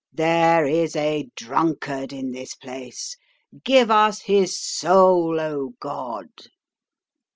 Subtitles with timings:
[0.11, 3.17] There is a drunkard in this place.
[3.63, 6.29] Give us his soul, O God!